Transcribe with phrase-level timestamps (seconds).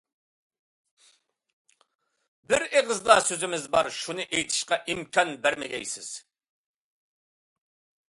[2.53, 6.13] بىر ئېغىزلا سۆزىمىز بار، شۇنى ئېيتىشقا ئىمكان بەرمىگەيسىز.